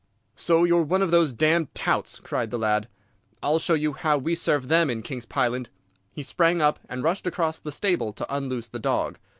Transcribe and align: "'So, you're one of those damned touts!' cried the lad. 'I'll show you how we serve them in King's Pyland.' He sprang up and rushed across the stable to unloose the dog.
"'So, 0.33 0.63
you're 0.63 0.81
one 0.81 1.03
of 1.03 1.11
those 1.11 1.31
damned 1.31 1.75
touts!' 1.75 2.19
cried 2.19 2.49
the 2.49 2.57
lad. 2.57 2.87
'I'll 3.43 3.59
show 3.59 3.75
you 3.75 3.93
how 3.93 4.17
we 4.17 4.33
serve 4.33 4.67
them 4.67 4.89
in 4.89 5.03
King's 5.03 5.27
Pyland.' 5.27 5.69
He 6.11 6.23
sprang 6.23 6.59
up 6.59 6.79
and 6.89 7.03
rushed 7.03 7.27
across 7.27 7.59
the 7.59 7.71
stable 7.71 8.11
to 8.13 8.35
unloose 8.35 8.67
the 8.67 8.79
dog. 8.79 9.19